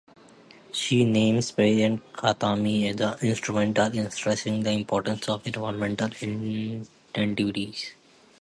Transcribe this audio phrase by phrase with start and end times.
[0.71, 7.91] She names President Khatami as instrumental in stressing the importance of environmental initiatives.